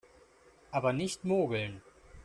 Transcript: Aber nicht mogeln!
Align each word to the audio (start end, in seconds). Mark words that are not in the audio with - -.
Aber 0.71 0.93
nicht 0.93 1.23
mogeln! 1.25 1.83